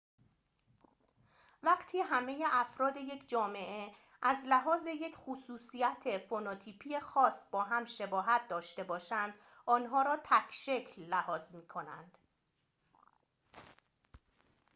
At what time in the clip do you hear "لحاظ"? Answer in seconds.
4.47-4.85, 11.01-11.55